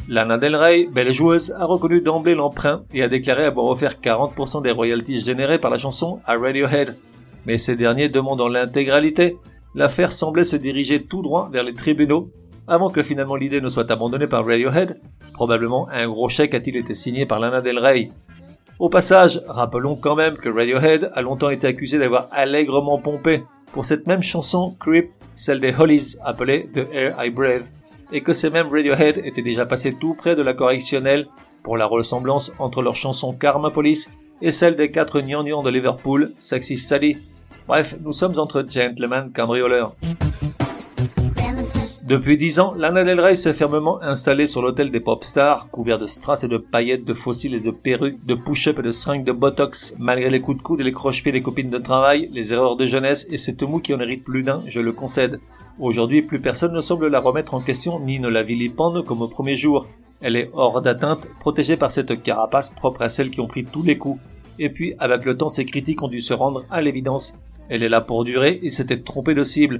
Lana 0.07 0.37
Del 0.37 0.55
Rey, 0.55 0.87
belle 0.91 1.11
joueuse, 1.11 1.51
a 1.57 1.65
reconnu 1.65 2.01
d'emblée 2.01 2.35
l'emprunt 2.35 2.83
et 2.93 3.01
a 3.01 3.07
déclaré 3.07 3.45
avoir 3.45 3.65
offert 3.67 3.95
40% 4.01 4.61
des 4.61 4.71
royalties 4.71 5.21
générées 5.21 5.59
par 5.59 5.71
la 5.71 5.77
chanson 5.77 6.19
à 6.25 6.37
Radiohead. 6.37 6.95
Mais 7.45 7.57
ces 7.57 7.75
derniers 7.75 8.09
demandant 8.09 8.47
l'intégralité, 8.47 9.37
l'affaire 9.75 10.11
semblait 10.11 10.43
se 10.43 10.55
diriger 10.55 11.03
tout 11.03 11.21
droit 11.21 11.49
vers 11.51 11.63
les 11.63 11.73
tribunaux 11.73 12.29
avant 12.67 12.89
que 12.89 13.03
finalement 13.03 13.35
l'idée 13.35 13.61
ne 13.61 13.69
soit 13.69 13.89
abandonnée 13.91 14.27
par 14.27 14.45
Radiohead. 14.45 14.99
Probablement 15.33 15.87
un 15.89 16.07
gros 16.07 16.29
chèque 16.29 16.53
a-t-il 16.53 16.77
été 16.77 16.95
signé 16.95 17.25
par 17.25 17.39
Lana 17.39 17.61
Del 17.61 17.79
Rey. 17.79 18.11
Au 18.79 18.89
passage, 18.89 19.41
rappelons 19.47 19.95
quand 19.95 20.15
même 20.15 20.37
que 20.37 20.49
Radiohead 20.49 21.11
a 21.13 21.21
longtemps 21.21 21.49
été 21.49 21.67
accusé 21.67 21.99
d'avoir 21.99 22.27
allègrement 22.31 22.97
pompé 22.97 23.43
pour 23.71 23.85
cette 23.85 24.07
même 24.07 24.23
chanson 24.23 24.75
Creep, 24.79 25.11
celle 25.35 25.59
des 25.59 25.73
Hollies 25.73 26.15
appelée 26.23 26.69
The 26.73 26.87
Air 26.91 27.15
I 27.23 27.29
Breathe 27.29 27.65
et 28.11 28.21
que 28.21 28.33
ces 28.33 28.49
mêmes 28.49 28.67
Radiohead 28.67 29.21
étaient 29.23 29.41
déjà 29.41 29.65
passés 29.65 29.93
tout 29.93 30.13
près 30.13 30.35
de 30.35 30.41
la 30.41 30.53
correctionnelle 30.53 31.27
pour 31.63 31.77
la 31.77 31.85
ressemblance 31.85 32.51
entre 32.59 32.81
leur 32.81 32.95
chanson 32.95 33.33
Karma 33.33 33.71
Police 33.71 34.11
et 34.41 34.51
celle 34.51 34.75
des 34.75 34.91
quatre 34.91 35.21
gnangnans 35.21 35.63
de 35.63 35.69
Liverpool, 35.69 36.33
Sexy 36.37 36.77
Sally. 36.77 37.17
Bref, 37.67 37.95
nous 38.03 38.13
sommes 38.13 38.37
entre 38.37 38.65
gentlemen 38.67 39.31
cambrioleurs. 39.31 39.95
Depuis 42.05 42.35
dix 42.35 42.59
ans, 42.59 42.73
Lana 42.73 43.05
Del 43.05 43.21
Rey 43.21 43.37
s'est 43.37 43.53
fermement 43.53 44.01
installée 44.01 44.45
sur 44.45 44.61
l'hôtel 44.61 44.91
des 44.91 44.99
pop 44.99 45.23
stars, 45.23 45.69
couvert 45.69 45.97
de 45.97 46.05
strass 46.05 46.43
et 46.43 46.49
de 46.49 46.57
paillettes, 46.57 47.05
de 47.05 47.13
fossiles 47.13 47.55
et 47.55 47.61
de 47.61 47.71
perruques, 47.71 48.25
de 48.25 48.35
push-up 48.35 48.79
et 48.79 48.81
de 48.81 48.91
seringues 48.91 49.23
de 49.23 49.31
botox, 49.31 49.95
malgré 49.99 50.29
les 50.29 50.41
coups 50.41 50.57
de 50.57 50.61
coude 50.61 50.81
et 50.81 50.83
les 50.83 50.91
croche-pieds 50.91 51.31
des 51.31 51.41
copines 51.41 51.69
de 51.69 51.77
travail, 51.77 52.27
les 52.33 52.51
erreurs 52.51 52.75
de 52.75 52.85
jeunesse 52.85 53.25
et 53.31 53.37
cette 53.37 53.63
mou 53.63 53.79
qui 53.79 53.93
en 53.93 54.01
hérite 54.01 54.25
plus 54.25 54.43
d'un, 54.43 54.63
je 54.67 54.81
le 54.81 54.91
concède. 54.91 55.39
Aujourd'hui, 55.79 56.21
plus 56.21 56.41
personne 56.41 56.73
ne 56.73 56.81
semble 56.81 57.07
la 57.07 57.21
remettre 57.21 57.53
en 57.53 57.61
question 57.61 58.01
ni 58.01 58.19
ne 58.19 58.27
la 58.27 58.43
vilipende 58.43 59.05
comme 59.05 59.21
au 59.21 59.29
premier 59.29 59.55
jour. 59.55 59.87
Elle 60.19 60.35
est 60.35 60.49
hors 60.51 60.81
d'atteinte, 60.81 61.29
protégée 61.39 61.77
par 61.77 61.91
cette 61.91 62.21
carapace 62.21 62.69
propre 62.69 63.03
à 63.03 63.07
celles 63.07 63.29
qui 63.29 63.39
ont 63.39 63.47
pris 63.47 63.63
tous 63.63 63.81
les 63.81 63.97
coups. 63.97 64.19
Et 64.59 64.69
puis, 64.69 64.93
avec 64.99 65.23
le 65.23 65.37
temps, 65.37 65.47
ses 65.47 65.63
critiques 65.63 66.03
ont 66.03 66.09
dû 66.09 66.19
se 66.19 66.33
rendre 66.33 66.65
à 66.69 66.81
l'évidence. 66.81 67.35
Elle 67.69 67.81
est 67.81 67.87
là 67.87 68.01
pour 68.01 68.25
durer, 68.25 68.59
il 68.61 68.73
s'était 68.73 68.99
trompé 68.99 69.33
de 69.33 69.45
cible. 69.45 69.79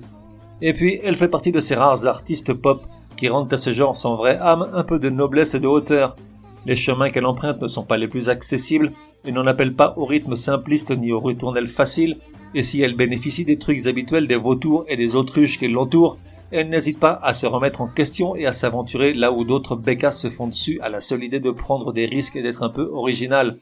Et 0.66 0.72
puis, 0.72 0.98
elle 1.04 1.18
fait 1.18 1.28
partie 1.28 1.52
de 1.52 1.60
ces 1.60 1.76
rares 1.76 2.08
artistes 2.08 2.54
pop 2.54 2.82
qui 3.18 3.28
rendent 3.28 3.52
à 3.52 3.58
ce 3.58 3.74
genre 3.74 3.98
sans 3.98 4.16
vraie 4.16 4.38
âme 4.40 4.70
un 4.74 4.86
peu 4.86 4.98
de 4.98 5.10
noblesse 5.10 5.56
et 5.56 5.60
de 5.60 5.68
hauteur. 5.68 6.16
Les 6.66 6.78
chemins 6.78 7.10
qu'elle 7.10 7.26
emprunte 7.26 7.62
ne 7.62 7.68
sont 7.68 7.84
pas 7.84 7.98
les 7.98 8.08
plus 8.08 8.30
accessibles 8.30 8.94
et 9.26 9.34
n'en 9.34 9.46
appellent 9.46 9.76
pas 9.76 9.94
au 9.98 10.06
rythme 10.06 10.38
simpliste 10.38 10.98
ni 10.98 11.12
au 11.12 11.20
retournel 11.20 11.68
facile, 11.68 12.16
et 12.56 12.64
si 12.64 12.82
elle 12.82 12.96
bénéficie 12.96 13.44
des 13.44 13.60
trucs 13.60 13.88
habituels 13.88 14.26
des 14.26 14.38
vautours 14.38 14.86
et 14.88 14.96
des 14.96 15.18
autruches 15.18 15.60
qui 15.60 15.68
l'entourent, 15.68 16.18
elle 16.50 16.70
n'hésite 16.70 17.00
pas 17.00 17.20
à 17.22 17.34
se 17.34 17.46
remettre 17.46 17.82
en 17.82 17.88
question 17.88 18.38
et 18.38 18.46
à 18.46 18.54
s'aventurer 18.54 19.14
là 19.14 19.34
où 19.34 19.44
d'autres 19.44 19.76
bécasses 19.76 20.22
se 20.22 20.30
font 20.30 20.48
dessus 20.48 20.80
à 20.80 20.88
la 20.88 21.02
seule 21.02 21.26
idée 21.26 21.42
de 21.42 21.52
prendre 21.52 21.92
des 21.92 22.06
risques 22.06 22.38
et 22.38 22.42
d'être 22.42 22.64
un 22.64 22.70
peu 22.70 22.84
original. 22.84 23.60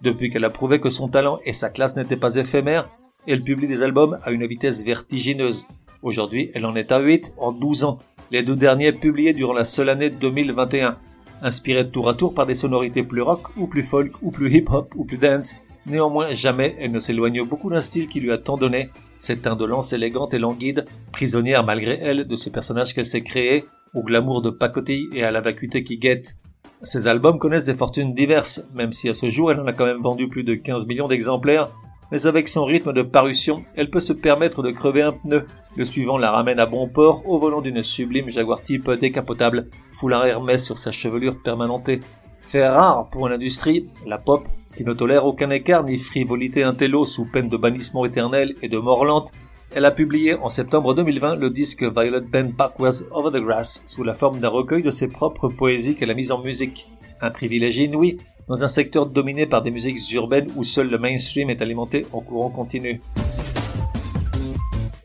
Depuis 0.00 0.30
qu'elle 0.30 0.44
a 0.44 0.50
prouvé 0.50 0.80
que 0.80 0.88
son 0.88 1.08
talent 1.08 1.40
et 1.44 1.52
sa 1.52 1.68
classe 1.68 1.96
n'étaient 1.96 2.16
pas 2.16 2.36
éphémères, 2.36 2.88
elle 3.26 3.42
publie 3.42 3.66
des 3.66 3.82
albums 3.82 4.18
à 4.22 4.30
une 4.30 4.46
vitesse 4.46 4.82
vertigineuse. 4.82 5.68
Aujourd'hui, 6.02 6.50
elle 6.54 6.66
en 6.66 6.76
est 6.76 6.92
à 6.92 7.00
8 7.00 7.34
en 7.38 7.52
12 7.52 7.84
ans, 7.84 7.98
les 8.30 8.42
deux 8.42 8.56
derniers 8.56 8.92
publiés 8.92 9.32
durant 9.32 9.54
la 9.54 9.64
seule 9.64 9.88
année 9.88 10.10
2021, 10.10 10.98
inspirés 11.42 11.90
tour 11.90 12.08
à 12.08 12.14
tour 12.14 12.34
par 12.34 12.46
des 12.46 12.54
sonorités 12.54 13.02
plus 13.02 13.22
rock 13.22 13.56
ou 13.56 13.66
plus 13.66 13.82
folk 13.82 14.12
ou 14.22 14.30
plus 14.30 14.50
hip-hop 14.54 14.94
ou 14.96 15.04
plus 15.04 15.18
dance, 15.18 15.58
Néanmoins, 15.88 16.34
jamais 16.34 16.76
elle 16.78 16.92
ne 16.92 16.98
s'éloigne 16.98 17.42
beaucoup 17.44 17.70
d'un 17.70 17.80
style 17.80 18.06
qui 18.06 18.20
lui 18.20 18.30
a 18.30 18.36
tant 18.36 18.58
donné, 18.58 18.90
cette 19.16 19.46
indolence 19.46 19.94
élégante 19.94 20.34
et 20.34 20.38
languide, 20.38 20.84
prisonnière 21.12 21.64
malgré 21.64 21.98
elle 22.02 22.26
de 22.26 22.36
ce 22.36 22.50
personnage 22.50 22.94
qu'elle 22.94 23.06
s'est 23.06 23.22
créé, 23.22 23.64
au 23.94 24.02
glamour 24.02 24.42
de 24.42 24.50
pacotille 24.50 25.08
et 25.14 25.24
à 25.24 25.30
la 25.30 25.40
vacuité 25.40 25.82
qui 25.82 25.96
guette. 25.96 26.36
Ses 26.82 27.06
albums 27.06 27.38
connaissent 27.38 27.64
des 27.64 27.74
fortunes 27.74 28.12
diverses, 28.12 28.68
même 28.74 28.92
si 28.92 29.08
à 29.08 29.14
ce 29.14 29.30
jour 29.30 29.50
elle 29.50 29.60
en 29.60 29.66
a 29.66 29.72
quand 29.72 29.86
même 29.86 30.02
vendu 30.02 30.28
plus 30.28 30.44
de 30.44 30.54
15 30.54 30.86
millions 30.86 31.08
d'exemplaires, 31.08 31.70
mais 32.10 32.26
avec 32.26 32.48
son 32.48 32.64
rythme 32.64 32.92
de 32.92 33.02
parution, 33.02 33.64
elle 33.74 33.90
peut 33.90 34.00
se 34.00 34.12
permettre 34.12 34.62
de 34.62 34.70
crever 34.70 35.02
un 35.02 35.12
pneu. 35.12 35.46
Le 35.76 35.84
suivant 35.84 36.18
la 36.18 36.30
ramène 36.30 36.58
à 36.58 36.66
bon 36.66 36.88
port 36.88 37.22
au 37.28 37.38
volant 37.38 37.60
d'une 37.60 37.82
sublime 37.82 38.30
Jaguar 38.30 38.62
type 38.62 38.90
décapotable, 38.90 39.68
foulard 39.90 40.26
Hermès 40.26 40.64
sur 40.64 40.78
sa 40.78 40.92
chevelure 40.92 41.40
permanentée. 41.42 42.00
Fait 42.40 42.66
rare 42.66 43.08
pour 43.10 43.26
une 43.26 43.34
industrie, 43.34 43.88
la 44.06 44.18
pop, 44.18 44.46
qui 44.76 44.84
ne 44.84 44.92
tolère 44.92 45.26
aucun 45.26 45.50
écart 45.50 45.84
ni 45.84 45.98
frivolité 45.98 46.62
intello 46.62 47.04
sous 47.04 47.24
peine 47.24 47.48
de 47.48 47.56
bannissement 47.56 48.04
éternel 48.04 48.54
et 48.62 48.68
de 48.68 48.78
mort 48.78 49.04
lente, 49.04 49.32
elle 49.74 49.84
a 49.84 49.90
publié 49.90 50.34
en 50.34 50.48
septembre 50.48 50.94
2020 50.94 51.36
le 51.36 51.50
disque 51.50 51.82
Violet 51.82 52.22
Bend 52.22 52.52
Backwards 52.56 53.02
Over 53.10 53.38
the 53.38 53.42
Grass 53.42 53.82
sous 53.86 54.02
la 54.02 54.14
forme 54.14 54.40
d'un 54.40 54.48
recueil 54.48 54.82
de 54.82 54.90
ses 54.90 55.08
propres 55.08 55.48
poésies 55.48 55.94
qu'elle 55.94 56.10
a 56.10 56.14
mises 56.14 56.32
en 56.32 56.42
musique. 56.42 56.88
Un 57.20 57.30
privilège 57.30 57.76
inouï 57.76 58.18
dans 58.48 58.64
un 58.64 58.68
secteur 58.68 59.06
dominé 59.06 59.46
par 59.46 59.62
des 59.62 59.70
musiques 59.70 59.98
urbaines 60.12 60.50
où 60.56 60.64
seul 60.64 60.88
le 60.90 60.98
mainstream 60.98 61.50
est 61.50 61.62
alimenté 61.62 62.06
en 62.12 62.20
courant 62.20 62.50
continu. 62.50 63.00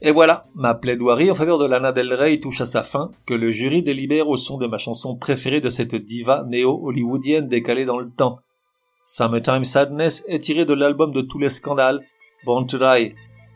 Et 0.01 0.11
voilà, 0.11 0.45
ma 0.53 0.73
plaidoirie 0.73 1.31
en 1.31 1.35
faveur 1.35 1.57
de 1.57 1.65
Lana 1.65 1.91
Del 1.91 2.13
Rey 2.13 2.39
touche 2.39 2.61
à 2.61 2.65
sa 2.65 2.83
fin, 2.83 3.11
que 3.25 3.33
le 3.33 3.51
jury 3.51 3.83
délibère 3.83 4.27
au 4.27 4.35
son 4.35 4.57
de 4.57 4.67
ma 4.67 4.77
chanson 4.77 5.15
préférée 5.15 5.61
de 5.61 5.69
cette 5.69 5.95
diva 5.95 6.43
néo-hollywoodienne 6.45 7.47
décalée 7.47 7.85
dans 7.85 7.99
le 7.99 8.09
temps. 8.09 8.39
Summertime 9.05 9.63
Sadness 9.63 10.25
est 10.27 10.39
tirée 10.39 10.65
de 10.65 10.73
l'album 10.73 11.13
de 11.13 11.21
tous 11.21 11.39
les 11.39 11.49
scandales, 11.49 12.01
Born 12.45 12.67
to 12.67 12.77
Die, 12.77 13.13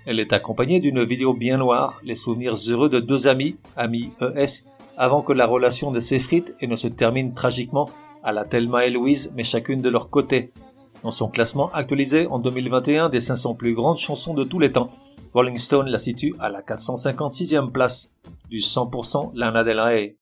elle 0.10 0.22
est 0.22 0.32
accompagnée 0.32 0.80
d'une 0.80 1.04
vidéo 1.04 1.34
bien 1.34 1.58
noire, 1.58 2.00
les 2.02 2.16
souvenirs 2.16 2.56
heureux 2.70 2.88
de 2.88 3.02
deux 3.02 3.28
amis, 3.28 3.58
amis 3.76 4.12
ES, 4.22 4.70
avant 4.96 5.22
que 5.22 5.34
la 5.34 5.46
relation 5.46 5.92
ne 5.92 6.00
s'effrite 6.00 6.56
et 6.62 6.68
ne 6.68 6.78
se 6.78 6.88
termine 6.88 7.34
tragiquement 7.34 7.90
à 8.28 8.34
la 8.34 8.44
Thelma 8.44 8.86
et 8.86 8.90
Louise, 8.90 9.32
mais 9.38 9.46
chacune 9.46 9.82
de 9.82 9.90
leur 9.90 10.10
côté. 10.10 10.50
Dans 11.02 11.12
son 11.12 11.30
classement 11.30 11.72
actualisé 11.72 12.28
en 12.28 12.40
2021 12.40 13.08
des 13.08 13.22
500 13.22 13.56
plus 13.56 13.74
grandes 13.74 14.00
chansons 14.00 14.34
de 14.34 14.44
tous 14.44 14.60
les 14.60 14.74
temps, 14.74 14.90
Rolling 15.34 15.58
Stone 15.58 15.88
la 15.88 15.98
situe 15.98 16.36
à 16.38 16.50
la 16.50 16.62
456e 16.62 17.72
place, 17.72 18.14
du 18.50 18.58
100% 18.58 19.32
Lana 19.34 19.64
Del 19.64 19.80
Rey. 19.80 20.18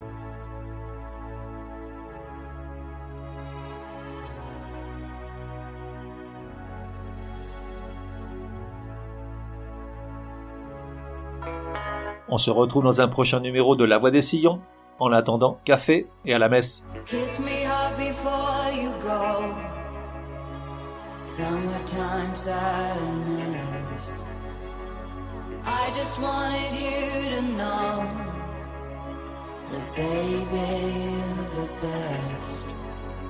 On 12.30 12.38
se 12.38 12.52
retrouve 12.52 12.84
dans 12.84 13.02
un 13.02 13.08
prochain 13.08 13.40
numéro 13.40 13.76
de 13.76 13.84
La 13.84 13.98
Voix 13.98 14.12
des 14.12 14.22
Sillons. 14.22 14.62
En 15.00 15.12
attendant, 15.12 15.60
café 15.66 16.08
et 16.26 16.34
à 16.34 16.40
la 16.40 16.48
messe. 16.50 16.86
Kiss 17.06 17.40
me 17.40 17.66
hard 17.66 17.98
before 17.98 18.72
you 18.74 18.92
go. 19.02 19.54
Summertime 21.26 22.34
sadness. 22.36 24.24
I 25.66 25.90
just 25.98 26.20
wanted 26.22 26.72
you 26.80 27.30
to 27.36 27.42
know 27.58 28.06
that 29.70 29.96
baby 29.96 31.16
the 31.56 31.68
best. 31.82 32.66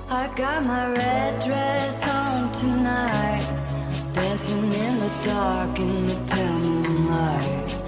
I 0.08 0.28
got 0.36 0.64
my 0.64 0.92
red 0.92 1.42
dress 1.42 2.08
on 2.08 2.52
tonight, 2.52 3.44
dancing 4.12 4.72
in 4.72 5.00
the 5.00 5.10
dark 5.24 5.78
in 5.78 6.06
the 6.06 6.14
pale 6.30 6.58
moonlight. 6.58 7.80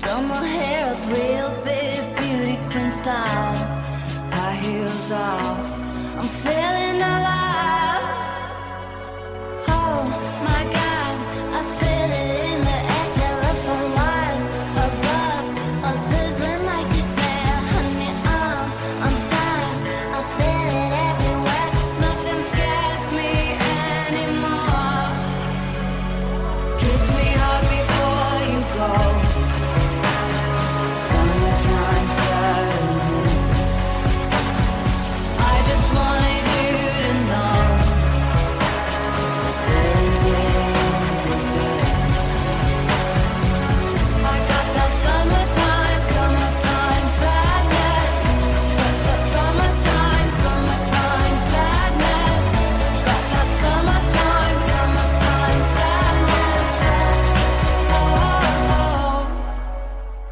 Done 0.00 0.28
my 0.28 0.44
hair 0.44 0.92
up 0.92 1.00
real 1.08 1.50
big, 1.64 2.13
queen 2.74 2.90
style. 2.90 3.54
High 4.32 4.56
heels 4.56 5.10
off, 5.12 5.72
I'm 6.18 6.28
feeling 6.42 7.00
alive. 7.00 7.43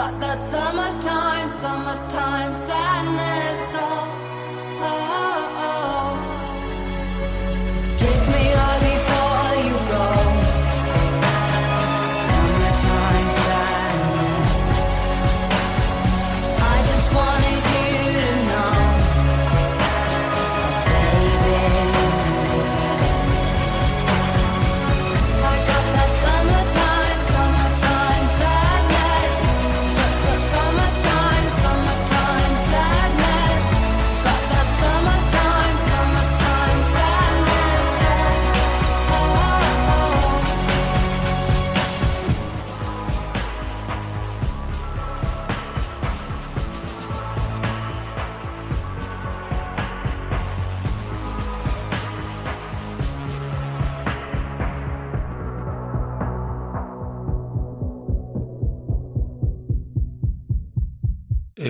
Got 0.00 0.18
that 0.18 0.42
summertime, 0.44 1.50
summertime 1.50 2.54
sadness. 2.54 3.74
Oh, 3.76 4.80
oh, 4.80 5.19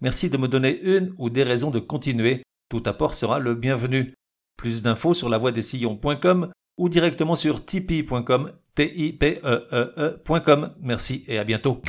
merci 0.00 0.30
de 0.30 0.36
me 0.36 0.48
donner 0.48 0.80
une 0.82 1.14
ou 1.18 1.30
des 1.30 1.42
raisons 1.42 1.70
de 1.70 1.78
continuer. 1.78 2.42
Tout 2.68 2.82
apport 2.86 3.14
sera 3.14 3.38
le 3.38 3.54
bienvenu. 3.54 4.14
Plus 4.56 4.82
d'infos 4.82 5.14
sur 5.14 5.28
lavoidessillons.com 5.28 6.50
ou 6.78 6.88
directement 6.88 7.36
sur 7.36 7.64
tipeee.com, 7.64 8.52
e 8.78 8.82
e, 9.22 10.18
e 10.32 10.70
Merci 10.80 11.24
et 11.28 11.38
à 11.38 11.44
bientôt. 11.44 11.82